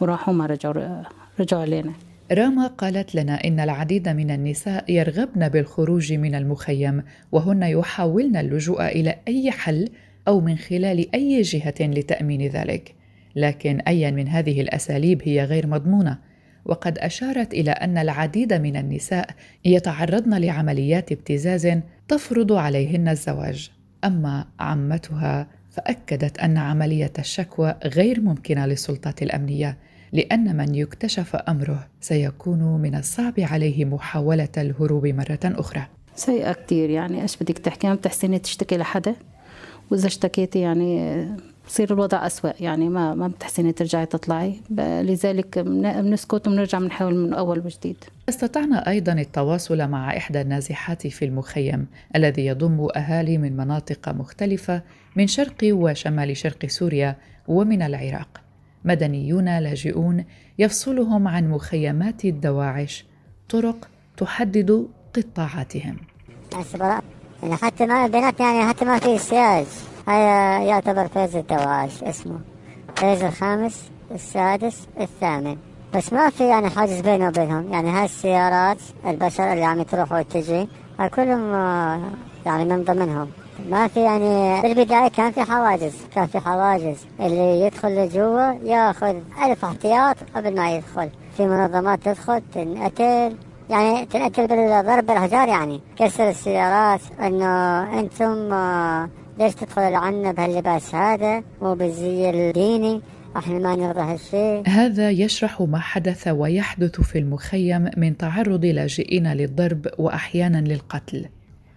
وراحوا 0.00 0.34
ما 0.34 0.46
رجعوا 0.46 1.02
رجعوا 1.40 1.62
علينا. 1.62 1.92
راما 2.32 2.66
قالت 2.66 3.14
لنا 3.14 3.44
إن 3.44 3.60
العديد 3.60 4.08
من 4.08 4.30
النساء 4.30 4.92
يرغبن 4.92 5.48
بالخروج 5.48 6.12
من 6.12 6.34
المخيم 6.34 7.02
وهن 7.32 7.62
يحاولن 7.62 8.36
اللجوء 8.36 8.86
إلى 8.86 9.14
أي 9.28 9.50
حل 9.50 9.88
أو 10.28 10.40
من 10.40 10.56
خلال 10.58 11.14
أي 11.14 11.42
جهة 11.42 11.74
لتأمين 11.80 12.48
ذلك. 12.48 12.94
لكن 13.36 13.80
أي 13.80 14.12
من 14.12 14.28
هذه 14.28 14.60
الأساليب 14.60 15.22
هي 15.24 15.44
غير 15.44 15.66
مضمونة. 15.66 16.18
وقد 16.64 16.98
أشارت 16.98 17.54
إلى 17.54 17.70
أن 17.70 17.98
العديد 17.98 18.52
من 18.52 18.76
النساء 18.76 19.30
يتعرضن 19.64 20.34
لعمليات 20.34 21.12
ابتزاز 21.12 21.68
تفرض 22.08 22.52
عليهن 22.52 23.08
الزواج. 23.08 23.70
أما 24.04 24.46
عمتها 24.60 25.46
فأكدت 25.70 26.38
أن 26.38 26.56
عملية 26.56 27.12
الشكوى 27.18 27.74
غير 27.84 28.20
ممكنة 28.20 28.66
للسلطات 28.66 29.22
الأمنية. 29.22 29.76
لأن 30.12 30.56
من 30.56 30.74
يكتشف 30.74 31.36
أمره 31.36 31.86
سيكون 32.00 32.62
من 32.62 32.94
الصعب 32.94 33.34
عليه 33.38 33.84
محاولة 33.84 34.48
الهروب 34.56 35.06
مرة 35.06 35.38
أخرى. 35.44 35.86
سيئة 36.14 36.52
كتير 36.52 36.90
يعني 36.90 37.22
إيش 37.22 37.36
بدك 37.36 37.58
تحكي؟ 37.58 37.86
ما 37.86 37.94
بتحسني 37.94 38.38
تشتكي 38.38 38.76
لحدا؟ 38.76 39.14
وإذا 39.90 40.06
اشتكيتي 40.06 40.60
يعني 40.60 41.26
بصير 41.66 41.92
الوضع 41.92 42.26
أسوأ 42.26 42.52
يعني 42.60 42.88
ما 42.88 43.14
ما 43.14 43.28
بتحسني 43.28 43.72
ترجعي 43.72 44.06
تطلعي. 44.06 44.60
لذلك 44.78 45.58
بنسكت 45.58 46.48
وبنرجع 46.48 46.78
بنحاول 46.78 47.14
من 47.14 47.34
أول 47.34 47.58
وجديد. 47.58 47.96
استطعنا 48.28 48.88
أيضا 48.88 49.12
التواصل 49.12 49.88
مع 49.88 50.16
إحدى 50.16 50.40
النازحات 50.40 51.06
في 51.06 51.24
المخيم 51.24 51.86
الذي 52.16 52.46
يضم 52.46 52.88
أهالي 52.96 53.38
من 53.38 53.56
مناطق 53.56 54.08
مختلفة 54.08 54.82
من 55.16 55.26
شرق 55.26 55.56
وشمال 55.64 56.36
شرق 56.36 56.66
سوريا 56.66 57.16
ومن 57.48 57.82
العراق. 57.82 58.40
مدنيون 58.84 59.58
لاجئون 59.58 60.24
يفصلهم 60.58 61.28
عن 61.28 61.50
مخيمات 61.50 62.24
الدواعش 62.24 63.06
طرق 63.48 63.88
تحدد 64.16 64.88
قطاعاتهم. 65.16 65.96
حتى 67.62 67.86
ما 67.86 68.06
البنات 68.06 68.40
يعني 68.40 68.68
حتى 68.68 68.84
ما 68.84 68.98
في 68.98 69.18
سياج. 69.18 69.66
هذا 70.08 70.64
يعتبر 70.64 71.08
phase 71.08 71.36
الدواعش 71.36 72.02
اسمه. 72.02 72.40
phase 72.96 73.22
الخامس 73.22 73.90
السادس 74.10 74.86
الثامن. 75.00 75.56
بس 75.94 76.12
ما 76.12 76.30
في 76.30 76.48
يعني 76.48 76.70
حاجز 76.70 77.00
بينه 77.00 77.28
وبينهم. 77.28 77.72
يعني 77.72 77.90
هاي 77.90 78.04
السيارات 78.04 78.78
البشر 79.06 79.52
اللي 79.52 79.64
عم 79.64 79.82
تروح 79.82 80.12
وتجي 80.12 80.68
كلهم 81.14 81.52
آه، 81.54 82.00
يعني 82.46 82.64
من 82.64 82.84
ضمنهم. 82.84 83.30
ما 83.70 83.88
في 83.88 84.00
يعني 84.00 84.62
بالبداية 84.62 85.08
كان 85.08 85.32
في 85.32 85.42
حواجز 85.42 85.94
كان 86.14 86.26
في 86.26 86.38
حواجز. 86.38 86.96
اللي 87.20 87.60
يدخل 87.60 87.88
لجوا 87.88 88.52
ياخذ 88.64 89.16
ألف 89.44 89.64
احتياط 89.64 90.16
قبل 90.34 90.56
ما 90.56 90.76
يدخل. 90.76 91.10
في 91.36 91.46
منظمات 91.46 92.02
تدخل 92.02 92.42
تنقتل. 92.54 93.36
يعني 93.70 94.06
تنقتل 94.06 94.46
بالضرب 94.46 95.06
بالحجار 95.06 95.48
يعني. 95.48 95.80
كسر 95.96 96.28
السيارات 96.28 97.00
إنه 97.20 97.82
أنتم 98.00 98.52
آه، 98.52 99.08
ليش 99.38 99.54
تدخلوا 99.54 99.90
لعنا 99.90 100.32
بهاللباس 100.32 100.94
هذا؟ 100.94 101.42
مو 101.62 101.74
بالزي 101.74 102.30
الديني. 102.30 103.00
إحنا 103.36 103.58
ما 103.58 103.76
نرضى 103.76 104.00
هالشيء. 104.00 104.62
هذا 104.66 105.10
يشرح 105.10 105.60
ما 105.60 105.78
حدث 105.78 106.28
ويحدث 106.28 107.00
في 107.00 107.18
المخيم 107.18 107.90
من 107.96 108.16
تعرض 108.16 108.64
لاجئين 108.64 109.32
للضرب 109.32 109.86
وأحيانا 109.98 110.58
للقتل. 110.58 111.28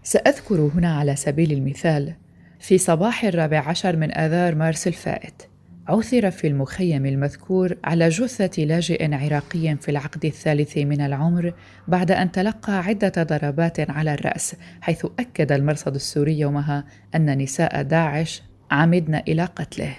سأذكر 0.03 0.71
هنا 0.75 0.97
على 0.97 1.15
سبيل 1.15 1.51
المثال 1.51 2.13
في 2.59 2.77
صباح 2.77 3.23
الرابع 3.23 3.59
عشر 3.59 3.95
من 3.95 4.17
آذار 4.17 4.55
مارس 4.55 4.87
الفائت 4.87 5.51
عثر 5.87 6.31
في 6.31 6.47
المخيم 6.47 7.05
المذكور 7.05 7.75
على 7.83 8.09
جثة 8.09 8.63
لاجئ 8.63 9.15
عراقي 9.15 9.75
في 9.81 9.91
العقد 9.91 10.25
الثالث 10.25 10.77
من 10.77 11.01
العمر 11.01 11.53
بعد 11.87 12.11
أن 12.11 12.31
تلقى 12.31 12.73
عدة 12.73 13.23
ضربات 13.23 13.89
على 13.89 14.13
الرأس 14.13 14.55
حيث 14.81 15.05
أكد 15.19 15.51
المرصد 15.51 15.95
السوري 15.95 16.39
يومها 16.39 16.83
أن 17.15 17.37
نساء 17.37 17.81
داعش 17.81 18.43
عمدن 18.71 19.15
إلى 19.15 19.45
قتله. 19.45 19.95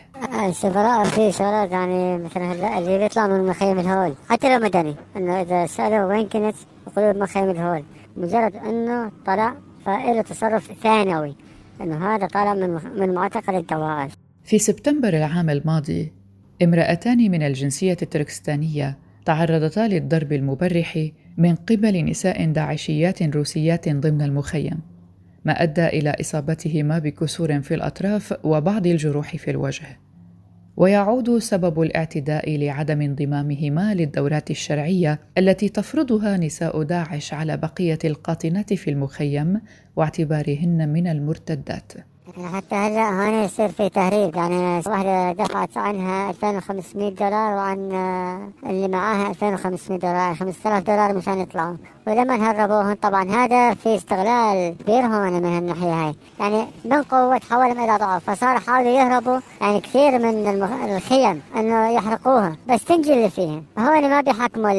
السفراء 0.49 1.05
في 1.05 1.33
شغلات 1.33 1.71
يعني 1.71 2.19
مثلا 2.19 2.79
اللي 2.79 2.99
بيطلع 2.99 3.27
من 3.27 3.47
مخيم 3.47 3.79
الهول. 3.79 4.15
حتى 4.29 4.59
لو 4.59 4.65
مدني 4.65 4.95
أنه 5.17 5.43
إذا 5.43 5.67
سالوا 5.67 6.05
وين 6.05 6.29
كنت 6.29 6.55
يقولوا 6.87 7.23
مخيم 7.23 7.51
الهول 7.51 7.85
مجرد 8.17 8.57
أنه 8.57 9.11
طلع 9.27 9.55
فإله 9.87 10.23
تصرف 10.23 10.73
ثانوي 10.73 11.35
أنه 11.81 12.15
هذا 12.15 12.27
طالع 12.27 12.55
من 12.55 12.81
من 12.97 13.15
معتقل 13.15 13.55
الدواعش 13.57 14.11
في 14.45 14.59
سبتمبر 14.59 15.09
العام 15.09 15.51
الماضي 15.51 16.13
امرأتان 16.63 17.19
من 17.19 17.43
الجنسية 17.43 17.97
التركستانية 18.03 18.99
تعرضتا 19.25 19.89
للضرب 19.89 20.33
المبرح 20.33 21.09
من 21.37 21.55
قبل 21.55 22.05
نساء 22.05 22.47
داعشيات 22.47 23.23
روسيات 23.23 23.89
ضمن 23.89 24.23
المخيم 24.23 24.81
ما 25.45 25.63
أدى 25.63 25.87
إلى 25.87 26.17
إصابتهما 26.21 26.99
بكسور 26.99 27.61
في 27.61 27.75
الأطراف 27.75 28.35
وبعض 28.45 28.87
الجروح 28.87 29.37
في 29.37 29.51
الوجه. 29.51 29.99
ويعود 30.77 31.39
سبب 31.39 31.83
الاعتداء 31.83 32.57
لعدم 32.57 33.01
انضمامهما 33.03 33.95
للدورات 33.95 34.51
الشرعية 34.51 35.21
التي 35.39 35.69
تفرضها 35.69 36.37
نساء 36.37 36.83
داعش 36.83 37.35
على 37.35 37.57
بقية 37.57 37.99
القاطنات 38.05 38.75
في 38.75 38.91
المخيم 38.91 39.61
واعتبارهن 39.97 40.89
من 40.89 41.07
المرتدات. 41.07 41.93
حتى 42.27 42.75
هلا 42.75 43.09
هون 43.11 43.45
يصير 43.45 43.69
في 43.69 43.89
تهريب 43.89 44.37
يعني 44.37 44.83
واحدة 44.87 45.33
دفعت 45.33 45.77
عنها 45.77 46.31
2500 46.31 47.11
دولار 47.11 47.55
وعن 47.55 47.79
اللي 48.67 48.89
معاها 48.89 49.31
2500 49.31 50.01
دولار 50.01 50.35
5000 50.35 50.83
دولار 50.83 51.17
مشان 51.17 51.39
يطلعوا. 51.39 51.77
ولما 52.07 52.35
هربوهم 52.35 52.95
طبعا 52.95 53.31
هذا 53.31 53.75
في 53.75 53.97
استغلال 53.97 54.75
كبير 54.79 55.07
هون 55.07 55.33
من 55.33 55.59
الناحية 55.59 56.07
هاي. 56.07 56.15
يعني 56.41 56.67
من 56.85 57.03
قوة 57.03 57.41
حولهم 57.51 57.85
إلى 57.85 57.99
ضعف 57.99 58.31
فصار 58.31 58.61
حاولوا 58.61 58.91
يهربوا 58.91 59.39
يعني 59.61 59.81
كثير 59.81 60.19
من 60.19 60.65
الخيم 60.97 61.43
إنه 61.57 61.89
يحرقوها 61.89 62.57
بس 62.69 62.85
تنجي 62.85 63.13
اللي 63.15 63.31
فيهم 63.31 63.65
هون 63.79 64.11
ما 64.11 64.21
بيحكموا 64.21 64.71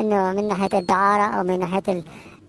إنه 0.00 0.32
من 0.32 0.48
ناحية 0.48 0.78
الدعارة 0.78 1.34
أو 1.34 1.42
من 1.44 1.58
ناحية 1.58 2.02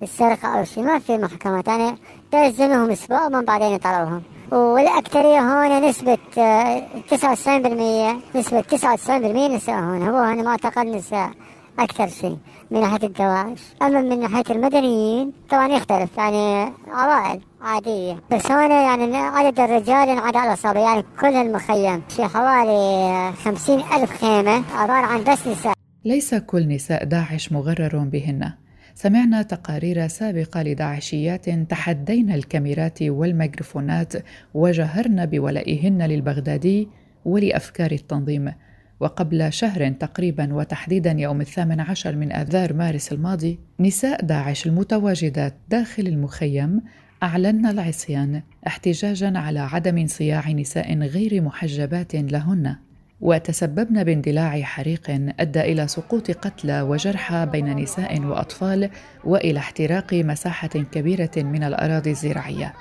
السرقة 0.04 0.60
أو 0.60 0.64
شيء 0.64 0.84
ما 0.84 1.00
في 1.00 1.18
محكمات 1.18 1.68
يعني 1.68 1.98
تنزلهم 2.32 2.90
أسبوع 2.92 3.26
ومن 3.26 3.46
بعدين 3.46 3.72
يطلعوهم. 3.72 4.22
والأكثرية 4.52 5.40
هون 5.40 5.90
نسبة 5.90 6.18
99% 6.36 6.40
آه، 6.40 8.18
نسبة 8.36 8.62
99% 8.62 9.56
نساء 9.56 9.76
هون. 9.80 10.08
هو 10.08 10.18
هنا 10.18 10.44
معتقد 10.44 10.86
نساء 10.86 11.32
أكثر 11.80 12.08
شيء 12.08 12.38
من 12.72 12.82
ناحية 12.82 13.08
الدواعش 13.08 13.60
أما 13.82 14.02
من 14.02 14.20
ناحية 14.20 14.44
المدنيين 14.50 15.34
طبعا 15.50 15.68
يختلف 15.68 16.18
يعني 16.18 16.74
عوائل 16.88 17.42
عادية. 17.62 18.24
بس 18.32 18.52
هون 18.52 18.72
يعني 18.72 19.18
عدد 19.18 19.60
الرجال 19.60 20.10
ينعاد 20.10 20.36
على 20.38 20.50
الأصابع 20.50 20.80
يعني 20.80 21.04
كل 21.22 21.36
المخيم 21.36 22.02
في 22.10 22.26
حوالي 22.26 23.34
خمسين 23.44 23.80
ألف 23.80 24.22
خيمة 24.22 24.64
عبارة 24.76 25.06
عن 25.06 25.24
بس 25.24 25.48
نساء. 25.48 25.74
ليس 26.06 26.36
كل 26.36 26.68
نساء 26.68 27.04
داعش 27.04 27.52
مغرر 27.52 27.98
بهن. 27.98 28.52
سمعنا 29.00 29.42
تقارير 29.42 30.08
سابقة 30.08 30.64
لداعشيات 30.64 31.50
تحدين 31.50 32.32
الكاميرات 32.32 33.04
والميكروفونات 33.04 34.14
وجهرن 34.54 35.26
بولائهن 35.26 36.02
للبغدادي 36.02 36.88
ولأفكار 37.26 37.92
التنظيم. 37.92 38.54
وقبل 39.00 39.54
شهر 39.54 39.90
تقريبا 39.90 40.54
وتحديدا 40.54 41.12
يوم 41.12 41.42
الثامن 41.42 41.80
عشر 41.80 42.16
من 42.16 42.32
آذار 42.32 42.74
مارس 42.74 43.12
الماضي 43.12 43.60
نساء 43.80 44.26
داعش 44.26 44.68
المتواجدات 44.68 45.54
داخل 45.70 46.08
المخيم 46.08 46.82
أعلن 47.24 47.66
العصيان 47.66 48.42
احتجاجا 48.68 49.38
على 49.38 49.60
عدم 49.60 49.98
انصياع 49.98 50.52
نساء 50.52 50.98
غير 50.98 51.42
محجبات 51.42 52.16
لهن. 52.16 52.76
وتسببن 53.22 54.04
باندلاع 54.04 54.62
حريق 54.62 55.32
أدى 55.40 55.62
إلى 55.62 55.88
سقوط 55.88 56.32
قتلى 56.32 56.82
وجرحى 56.82 57.46
بين 57.46 57.76
نساء 57.76 58.22
وأطفال 58.22 58.90
وإلى 59.24 59.60
احتراق 59.60 60.14
مساحة 60.14 60.68
كبيرة 60.68 61.32
من 61.38 61.64
الأراضي 61.64 62.12
الزراعية. 62.12 62.74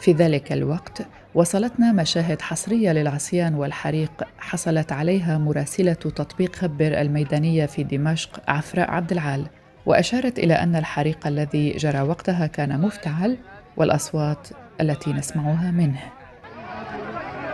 في 0.00 0.12
ذلك 0.12 0.52
الوقت 0.52 1.02
وصلتنا 1.34 1.92
مشاهد 1.92 2.42
حصرية 2.42 2.92
للعصيان 2.92 3.54
والحريق 3.54 4.10
حصلت 4.38 4.92
عليها 4.92 5.38
مراسلة 5.38 5.92
تطبيق 5.92 6.56
خبر 6.56 7.00
الميدانية 7.00 7.66
في 7.66 7.82
دمشق 7.82 8.40
عفراء 8.48 8.90
عبد 8.90 9.12
العال 9.12 9.46
وأشارت 9.86 10.38
إلى 10.38 10.54
أن 10.54 10.76
الحريق 10.76 11.26
الذي 11.26 11.70
جرى 11.70 12.00
وقتها 12.00 12.46
كان 12.46 12.80
مفتعل 12.80 13.36
والأصوات 13.76 14.48
التي 14.80 15.12
نسمعها 15.12 15.70
منه. 15.70 16.19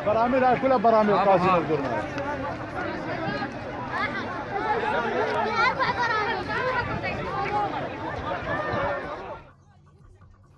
براميل 0.07 0.59
كلها 0.63 0.77
براميل 0.77 1.15
آه، 1.15 1.25
قاسم 1.25 1.65
الجرنال 1.65 1.93
آه. 1.93 2.27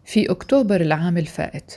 في 0.04 0.30
أكتوبر 0.30 0.80
العام 0.80 1.18
الفائت 1.18 1.72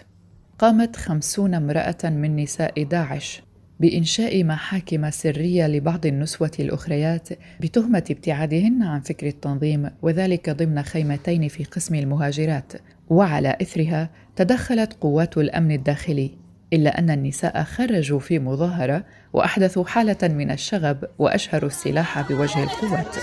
قامت 0.59 0.95
خمسون 0.95 1.53
امرأة 1.53 1.97
من 2.03 2.35
نساء 2.35 2.83
داعش 2.83 3.43
بإنشاء 3.79 4.43
محاكم 4.43 5.09
سرية 5.09 5.67
لبعض 5.67 6.05
النسوة 6.05 6.51
الأخريات 6.59 7.29
بتهمة 7.61 8.03
ابتعادهن 8.11 8.83
عن 8.83 9.01
فكر 9.01 9.27
التنظيم 9.27 9.89
وذلك 10.01 10.49
ضمن 10.49 10.81
خيمتين 10.81 11.47
في 11.47 11.63
قسم 11.63 11.95
المهاجرات 11.95 12.73
وعلى 13.09 13.57
إثرها 13.61 14.09
تدخلت 14.35 14.93
قوات 14.93 15.37
الأمن 15.37 15.71
الداخلي. 15.71 16.40
إلا 16.73 16.99
أن 16.99 17.09
النساء 17.09 17.63
خرجوا 17.63 18.19
في 18.19 18.39
مظاهرة 18.39 19.03
وأحدثوا 19.33 19.85
حالة 19.85 20.17
من 20.23 20.51
الشغب 20.51 21.03
وأشهروا 21.19 21.69
السلاح 21.69 22.21
بوجه 22.21 22.63
القوات. 22.63 23.15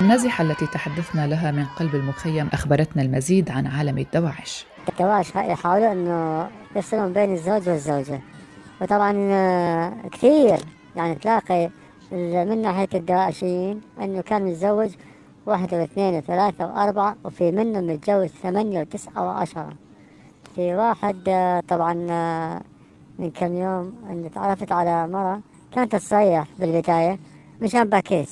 النازحة 0.00 0.44
التي 0.44 0.66
تحدثنا 0.66 1.26
لها 1.26 1.50
من 1.50 1.64
قلب 1.64 1.94
المخيم 1.94 2.48
أخبرتنا 2.52 3.02
المزيد 3.02 3.50
عن 3.50 3.66
عالم 3.66 3.98
الدواعش. 3.98 4.66
الدواعش 4.88 5.34
يحاولوا 5.34 5.92
أنه 5.92 6.48
يفصلون 6.76 7.12
بين 7.12 7.32
الزوج 7.32 7.68
والزوجة. 7.68 8.20
وطبعا 8.80 9.12
آه، 9.30 9.92
كثير 10.12 10.58
يعني 10.96 11.14
تلاقي 11.14 11.70
من 12.12 12.62
ناحية 12.62 12.88
الدواعشيين 12.94 13.80
أنه 14.02 14.22
كان 14.22 14.44
متزوج 14.44 14.90
واحد 15.46 15.74
واثنين 15.74 16.14
وثلاثة 16.14 16.66
وأربعة 16.66 17.16
وفي 17.24 17.50
منهم 17.50 17.86
متجوز 17.86 18.28
ثمانية 18.28 18.80
وتسعة 18.80 19.26
وعشرة. 19.26 19.72
في 20.54 20.74
واحد 20.74 21.16
آه، 21.28 21.60
طبعا 21.68 22.06
آه، 22.10 22.60
من 23.18 23.30
كم 23.30 23.56
يوم 23.56 23.94
أني 24.10 24.28
تعرفت 24.28 24.72
على 24.72 25.08
مرة 25.08 25.40
كانت 25.74 25.96
تصيح 25.96 26.46
بالبداية 26.58 27.18
مشان 27.62 27.84
باكيت 27.84 28.28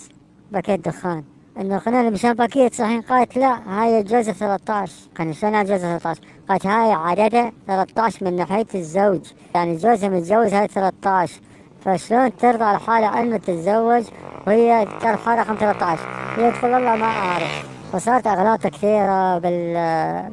باكيت 0.52 0.88
دخان. 0.88 1.24
انه 1.58 1.78
خلينا 1.78 2.10
مشان 2.10 2.32
باكيت 2.34 2.74
صحيح 2.74 3.00
قالت 3.08 3.36
لا 3.38 3.82
هاي 3.82 4.02
جوزها 4.02 4.32
13 4.32 4.92
كان 5.14 5.32
شلون 5.32 5.64
جوزها 5.64 5.98
13 5.98 6.20
قالت 6.48 6.66
هاي 6.66 6.92
عددها 6.92 7.52
13 7.66 8.24
من 8.24 8.36
ناحية 8.36 8.66
الزوج. 8.74 9.20
يعني 9.54 9.76
جوزها 9.76 10.08
متزوج 10.08 10.54
هاي 10.54 10.68
13 10.68 11.40
فشلون 11.84 12.36
ترضى 12.36 12.64
على 12.64 12.78
حالة 12.78 13.06
علمة 13.06 13.36
تتزوج 13.36 14.04
وهي 14.46 14.86
ترفع 15.00 15.34
رقم 15.34 15.54
13 15.54 16.02
هي 16.36 16.52
تقول 16.52 16.72
والله 16.72 16.96
ما 16.96 17.06
أعرف. 17.06 17.68
فصارت 17.92 18.26
أغلاط 18.26 18.66
كثيرة 18.66 19.38
بال 19.38 19.74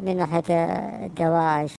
من 0.05 0.17
ناحية 0.17 0.43
الدواعش. 1.05 1.75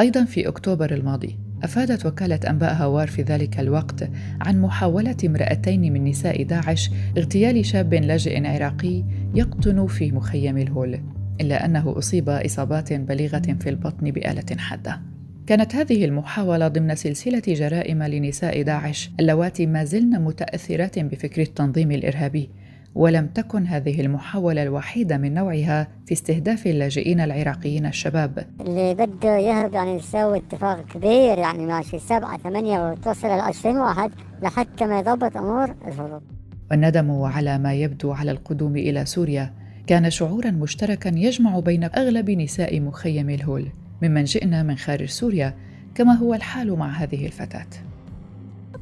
أيضا 0.00 0.24
في 0.24 0.48
أكتوبر 0.48 0.90
الماضي 0.90 1.38
أفادت 1.62 2.06
وكالة 2.06 2.40
أنباء 2.50 2.74
هوار 2.74 3.08
في 3.08 3.22
ذلك 3.22 3.60
الوقت 3.60 4.10
عن 4.40 4.60
محاولة 4.60 5.16
امرأتين 5.24 5.92
من 5.92 6.04
نساء 6.04 6.42
داعش 6.42 6.90
اغتيال 7.18 7.66
شاب 7.66 7.94
لاجئ 7.94 8.46
عراقي 8.46 9.04
يقطن 9.34 9.86
في 9.86 10.12
مخيم 10.12 10.58
الهول 10.58 11.00
إلا 11.40 11.64
أنه 11.64 11.98
أصيب 11.98 12.28
إصابات 12.28 12.92
بليغة 12.92 13.56
في 13.60 13.70
البطن 13.70 14.10
بآلة 14.10 14.56
حادة. 14.58 15.00
كانت 15.46 15.74
هذه 15.74 16.04
المحاولة 16.04 16.68
ضمن 16.68 16.94
سلسلة 16.94 17.42
جرائم 17.46 18.02
لنساء 18.02 18.62
داعش 18.62 19.10
اللواتي 19.20 19.66
ما 19.66 19.84
زلن 19.84 20.20
متأثرات 20.24 20.98
بفكر 20.98 21.42
التنظيم 21.42 21.92
الإرهابي 21.92 22.50
ولم 22.94 23.26
تكن 23.26 23.66
هذه 23.66 24.00
المحاولة 24.00 24.62
الوحيدة 24.62 25.18
من 25.18 25.34
نوعها 25.34 25.88
في 26.06 26.12
استهداف 26.12 26.66
اللاجئين 26.66 27.20
العراقيين 27.20 27.86
الشباب. 27.86 28.46
اللي 28.60 28.94
بده 28.94 29.36
يهرب 29.36 29.74
يعني 29.74 29.94
يسوي 29.94 30.38
اتفاق 30.38 30.84
كبير 30.86 31.38
يعني 31.38 31.66
ماشي 31.66 31.98
سبعة 31.98 32.38
ثمانية 32.38 32.90
وتوصل 32.90 33.26
إلى 33.26 33.42
20 33.42 33.76
واحد 33.76 34.10
لحتى 34.42 34.86
ما 34.86 34.98
يضبط 34.98 35.36
أمور 35.36 35.74
الهروب. 35.86 36.22
والندم 36.70 37.22
على 37.22 37.58
ما 37.58 37.74
يبدو 37.74 38.12
على 38.12 38.30
القدوم 38.30 38.76
إلى 38.76 39.04
سوريا 39.04 39.52
كان 39.86 40.10
شعورا 40.10 40.50
مشتركا 40.50 41.08
يجمع 41.08 41.58
بين 41.58 41.84
أغلب 41.84 42.30
نساء 42.30 42.80
مخيم 42.80 43.30
الهول 43.30 43.66
ممن 44.02 44.24
جئنا 44.24 44.62
من 44.62 44.76
خارج 44.76 45.08
سوريا 45.08 45.54
كما 45.94 46.12
هو 46.12 46.34
الحال 46.34 46.78
مع 46.78 46.88
هذه 46.88 47.26
الفتاة. 47.26 47.66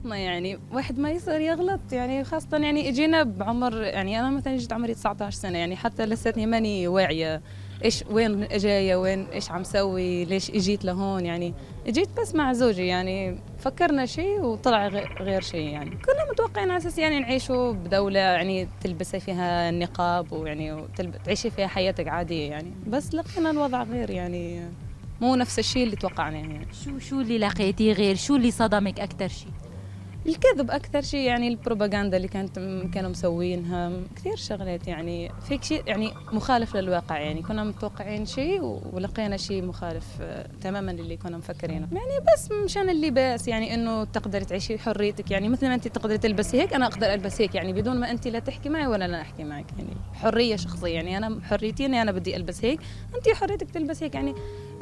غلطنا 0.08 0.16
يعني 0.16 0.58
واحد 0.72 0.98
ما 0.98 1.10
يصير 1.10 1.40
يغلط. 1.40 1.80
يعني 1.92 2.24
خاصة 2.24 2.56
يعني 2.56 2.88
اجينا 2.88 3.22
بعمر 3.22 3.82
يعني 3.82 4.20
أنا 4.20 4.30
مثلا 4.30 4.56
جيت 4.56 4.72
عمري 4.72 4.94
19 4.94 5.36
سنة 5.36 5.58
يعني 5.58 5.76
حتى 5.76 6.06
لساتني 6.06 6.46
ماني 6.46 6.88
واعية 6.88 7.42
إيش 7.84 8.04
وين 8.10 8.48
جاية 8.48 8.96
وين 8.96 9.26
إيش 9.26 9.50
عم 9.50 9.64
سوي 9.64 10.24
ليش 10.24 10.50
إجيت 10.50 10.84
لهون. 10.84 11.26
يعني 11.26 11.54
اجيت 11.86 12.08
بس 12.20 12.34
مع 12.34 12.52
زوجي 12.52 12.86
يعني 12.86 13.38
فكرنا 13.58 14.06
شيء 14.06 14.40
وطلع 14.40 14.88
غير 15.20 15.40
شيء 15.40 15.68
يعني. 15.68 15.90
كنا 15.90 16.30
متوقعين 16.32 16.70
على 16.70 16.78
أساس 16.78 16.98
يعني 16.98 17.20
نعيشوا 17.20 17.72
بدولة 17.72 18.20
يعني 18.20 18.68
تلبسي 18.80 19.20
فيها 19.20 19.70
النقاب 19.70 20.32
ويعني 20.32 20.84
تعيشي 21.24 21.50
فيها 21.50 21.66
حياتك 21.66 22.08
عادية 22.08 22.50
يعني. 22.50 22.72
بس 22.86 23.14
لقينا 23.14 23.50
الوضع 23.50 23.82
غير 23.82 24.10
يعني 24.10 24.68
مو 25.20 25.34
نفس 25.34 25.58
الشيء 25.58 25.84
اللي 25.84 25.96
توقعنا 25.96 26.38
يعني. 26.38 26.66
شو 26.84 26.98
شو 26.98 27.20
اللي 27.20 27.38
لقيتيه 27.38 27.92
غير؟ 27.92 28.16
شو 28.16 28.36
اللي 28.36 28.50
صدمك 28.50 29.00
أكثر 29.00 29.28
شيء؟ 29.28 29.57
الكذب 30.28 30.70
أكثر 30.70 31.02
شيء 31.02 31.20
يعني 31.20 31.48
البروباغندا 31.48 32.16
اللي 32.16 32.28
كانت 32.28 32.58
كانوا 32.94 33.10
مسوينها. 33.10 33.92
كثير 34.16 34.36
شغلات 34.36 34.88
يعني 34.88 35.30
فيك 35.48 35.64
شيء 35.64 35.82
يعني 35.86 36.10
مخالف 36.32 36.76
للواقع 36.76 37.18
يعني. 37.18 37.42
كنا 37.42 37.64
متوقعين 37.64 38.26
شيء 38.26 38.80
ولقينا 38.92 39.36
شيء 39.36 39.62
مخالف 39.62 40.04
آه، 40.20 40.46
تماما 40.60 40.90
للي 40.90 41.16
كنا 41.16 41.36
مفكرينه. 41.38 41.88
يعني 41.92 42.26
بس 42.34 42.50
مشان 42.64 42.90
اللباس 42.90 43.48
يعني 43.48 43.74
إنه 43.74 44.04
تقدري 44.04 44.44
تعيشي 44.44 44.78
حريتك 44.78 45.30
يعني. 45.30 45.48
مثل 45.48 45.66
ما 45.68 45.74
انت 45.74 45.88
تقدري 45.88 46.18
تلبسي 46.18 46.60
هيك 46.60 46.74
أنا 46.74 46.86
أقدر 46.86 47.14
ألبس 47.14 47.40
هيك 47.40 47.54
يعني. 47.54 47.72
بدون 47.72 48.00
ما 48.00 48.10
انت 48.10 48.28
لا 48.28 48.38
تحكي 48.38 48.68
معي 48.68 48.86
ولا 48.86 49.04
أنا 49.04 49.20
أحكي 49.20 49.44
معك 49.44 49.66
يعني. 49.78 49.90
حرية 50.14 50.56
شخصية 50.56 50.94
يعني. 50.94 51.16
أنا 51.16 51.40
حريتي 51.42 51.86
إني 51.86 52.02
أنا 52.02 52.12
بدي 52.12 52.36
ألبس 52.36 52.64
هيك. 52.64 52.80
انت 53.16 53.28
حريتك 53.28 53.70
تلبس 53.70 54.02
هيك 54.02 54.14
يعني. 54.14 54.34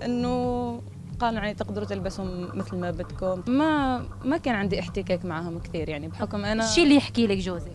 إنه 0.05 0.81
قالوا 1.21 1.41
يعني 1.41 1.55
تقدروا 1.55 1.87
تلبسوا 1.87 2.25
مثل 2.55 2.77
ما 2.77 2.91
بدكم. 2.91 3.43
ما 3.53 4.03
ما 4.25 4.37
كان 4.37 4.55
عندي 4.55 4.81
احتكاك 4.81 5.25
معهم 5.25 5.59
كثير 5.59 5.89
يعني 5.89 6.09
بحكم 6.09 6.45
أنا 6.45 6.65
الشيء 6.65 6.85
اللي 6.85 6.97
يحكي 6.97 7.27
لك 7.27 7.39
جوزك 7.39 7.73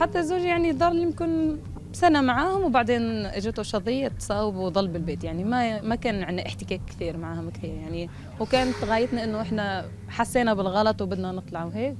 حتى 0.00 0.22
زوجي 0.22 0.44
يعني 0.46 0.72
ضل 0.72 0.98
يمكن 1.02 1.58
سنة 1.92 2.20
معاهم 2.20 2.64
وبعدين 2.64 3.02
إجته 3.26 3.62
شظية 3.62 4.08
تصاوب 4.08 4.56
وضل 4.56 4.88
بالبيت 4.88 5.24
يعني. 5.24 5.44
ما 5.44 5.80
ما 5.82 5.94
كان 5.94 6.22
عندنا 6.22 6.46
احتكاك 6.46 6.80
كثير 6.86 7.16
معاهم 7.16 7.50
كثير 7.50 7.74
يعني. 7.74 8.10
وكانت 8.40 8.84
غايتنا 8.84 9.24
إنه 9.24 9.40
إحنا 9.40 9.84
حسينا 10.08 10.54
بالغلط 10.54 11.02
وبدنا 11.02 11.32
نطلع 11.32 11.64
وهيك. 11.64 11.96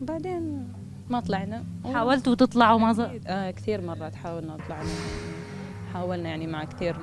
بعدين 0.00 0.68
ما 1.10 1.20
طلعنا. 1.20 1.64
حاولتوا 1.84 2.34
تطلعوا 2.34 2.78
ما 2.78 2.92
زال 2.92 3.20
آه 3.26 3.50
كثير 3.50 3.80
مرات 3.80 4.14
حاولنا 4.14 4.54
نطلع. 4.54 4.82
حاولنا 5.94 6.28
يعني 6.28 6.46
مع 6.46 6.64
كثير 6.64 6.96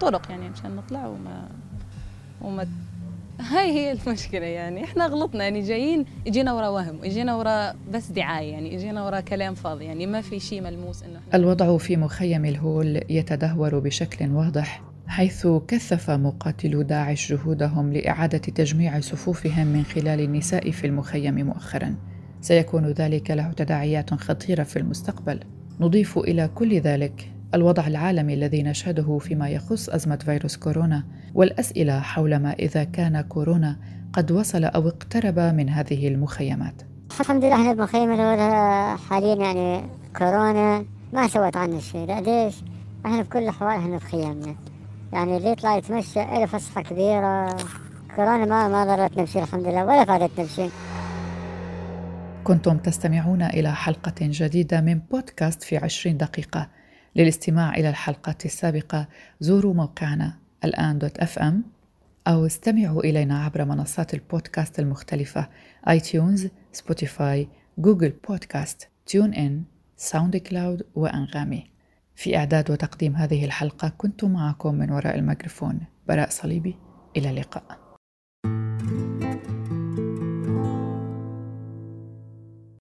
طرق 0.00 0.30
يعني 0.30 0.48
مشان 0.50 0.76
نطلع 0.76 1.06
وما 1.06 1.48
وما 2.44 2.66
هاي 3.50 3.72
هي 3.72 3.92
المشكلة 3.92 4.46
يعني. 4.46 4.84
إحنا 4.84 5.06
غلطنا 5.06 5.44
يعني 5.44 5.60
جايين 5.60 6.04
إجينا 6.26 6.52
ورا 6.52 6.68
وهم 6.68 7.04
إجينا 7.04 7.36
ورا 7.36 7.74
بس 7.92 8.10
دعاية 8.10 8.52
يعني 8.52 8.76
إجينا 8.76 9.04
ورا 9.04 9.20
كلام 9.20 9.54
فاضي 9.54 9.84
يعني 9.84 10.06
ما 10.06 10.20
في 10.20 10.40
شيء 10.40 10.62
ملموس 10.62 11.02
إنه 11.02 11.20
الوضع 11.34 11.76
في 11.76 11.96
مخيم 11.96 12.44
الهول 12.44 13.00
يتدهور 13.08 13.78
بشكل 13.78 14.30
واضح 14.30 14.82
حيث 15.06 15.46
كثف 15.68 16.10
مقاتلو 16.10 16.82
داعش 16.82 17.32
جهودهم 17.32 17.92
لإعادة 17.92 18.38
تجميع 18.38 19.00
صفوفهم 19.00 19.66
من 19.66 19.82
خلال 19.84 20.20
النساء 20.20 20.70
في 20.70 20.86
المخيم 20.86 21.46
مؤخرا. 21.46 21.94
سيكون 22.40 22.86
ذلك 22.86 23.30
له 23.30 23.52
تداعيات 23.52 24.14
خطيرة 24.14 24.62
في 24.62 24.78
المستقبل. 24.78 25.40
نضيف 25.80 26.18
إلى 26.18 26.50
كل 26.54 26.80
ذلك 26.80 27.33
الوضع 27.54 27.86
العالمي 27.86 28.34
الذي 28.34 28.62
نشهده 28.62 29.18
فيما 29.18 29.48
يخص 29.48 29.88
أزمة 29.88 30.16
فيروس 30.16 30.56
كورونا 30.56 31.04
والأسئلة 31.34 32.00
حول 32.00 32.36
ما 32.36 32.52
إذا 32.52 32.84
كان 32.84 33.20
كورونا 33.20 33.76
قد 34.12 34.32
وصل 34.32 34.64
أو 34.64 34.88
اقترب 34.88 35.38
من 35.38 35.68
هذه 35.68 36.08
المخيمات. 36.08 36.82
الحمد 37.20 37.44
لله 37.44 37.54
إحنا 37.54 37.72
بمخيم 37.72 38.16
حاليا 39.10 39.34
يعني 39.34 39.82
كورونا 40.18 40.84
ما 41.12 41.28
سوت 41.28 41.56
عنا 41.56 41.80
شيء. 41.80 42.20
ليش؟ 42.20 42.54
إحنا 43.06 43.22
بكل 43.22 43.38
الأحوال 43.38 43.76
إحنا 43.76 43.98
في 43.98 44.06
خيامنا. 44.06 44.54
يعني 45.12 45.36
اللي 45.36 45.50
يطلع 45.50 45.76
يتمشى 45.76 46.20
له 46.20 46.46
فسحة 46.46 46.82
كبيرة. 46.82 47.56
كورونا 48.16 48.44
ما 48.44 48.68
ما 48.68 48.96
ضرتنا 48.96 49.22
بشيء 49.22 49.42
الحمد 49.42 49.66
لله 49.66 49.84
ولا 49.84 50.04
فادتنا 50.04 50.44
بشيء 50.44 50.70
كنتم 52.44 52.76
تستمعون 52.76 53.42
إلى 53.42 53.74
حلقة 53.74 54.14
جديدة 54.20 54.80
من 54.80 54.98
بودكاست 55.10 55.62
في 55.62 55.76
عشرين 55.76 56.16
دقيقة. 56.16 56.68
للاستماع 57.16 57.74
إلى 57.74 57.88
الحلقات 57.88 58.44
السابقة. 58.44 59.08
زوروا 59.40 59.74
موقعنا 59.74 60.38
الآن 60.64 60.98
دوت 60.98 61.18
أف 61.18 61.38
أم 61.38 61.64
أو 62.26 62.46
استمعوا 62.46 63.02
إلينا 63.02 63.44
عبر 63.44 63.64
منصات 63.64 64.14
البودكاست 64.14 64.78
المختلفة 64.78 65.48
iTunes، 65.88 66.48
Spotify، 66.72 67.48
Google 67.78 68.12
Podcast، 68.28 68.88
TuneIn، 69.06 69.62
SoundCloud 69.96 70.82
وأنغامي. 70.94 71.70
في 72.16 72.36
إعداد 72.36 72.70
وتقديم 72.70 73.16
هذه 73.16 73.44
الحلقة 73.44 73.92
كنت 73.98 74.24
معكم 74.24 74.74
من 74.74 74.90
وراء 74.90 75.18
الميكروفون 75.18 75.80
براء 76.08 76.30
صليبي. 76.30 76.76
إلى 77.16 77.30
اللقاء. 77.30 77.83